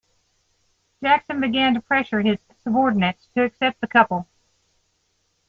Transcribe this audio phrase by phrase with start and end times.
[1.03, 4.27] Jackson began to pressure his subordinates to accept the couple.